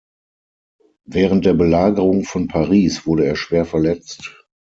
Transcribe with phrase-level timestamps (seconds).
[1.05, 4.35] Während der Belagerung von Paris wurde er schwer verletzt.